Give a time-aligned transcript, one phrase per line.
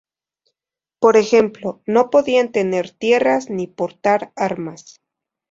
[0.99, 4.99] Por ejemplo, no podían tener tierras ni portar armas.